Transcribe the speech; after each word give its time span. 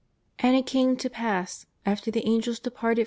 "And 0.39 0.55
it 0.55 0.65
came 0.65 0.97
to 0.97 1.11
pass 1.11 1.67
after 1.85 2.09
the 2.09 2.27
Angels 2.27 2.59
departed 2.59 2.97
from 2.97 2.99
* 2.99 2.99
Pa. 2.99 2.99